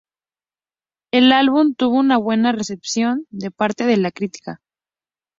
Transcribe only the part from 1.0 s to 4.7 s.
El álbum tuvo una buena recepción de parte de la crítica.